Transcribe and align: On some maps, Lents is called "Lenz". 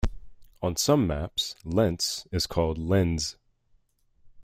On 0.63 0.75
some 0.75 1.05
maps, 1.05 1.55
Lents 1.63 2.25
is 2.31 2.47
called 2.47 2.79
"Lenz". 2.79 3.37